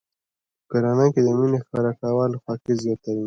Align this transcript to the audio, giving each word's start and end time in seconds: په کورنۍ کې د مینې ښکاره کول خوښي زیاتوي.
په 0.67 0.67
کورنۍ 0.81 1.09
کې 1.13 1.21
د 1.25 1.29
مینې 1.37 1.59
ښکاره 1.63 1.91
کول 2.01 2.31
خوښي 2.43 2.73
زیاتوي. 2.83 3.19